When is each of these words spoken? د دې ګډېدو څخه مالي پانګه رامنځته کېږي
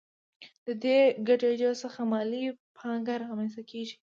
د 0.65 0.67
دې 0.83 0.97
ګډېدو 1.27 1.71
څخه 1.81 1.99
مالي 2.11 2.43
پانګه 2.77 3.15
رامنځته 3.23 3.61
کېږي 3.71 3.95